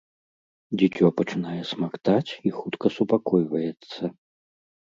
[0.81, 4.01] Дзіцё пачынае смактаць і хутка супакойваецца.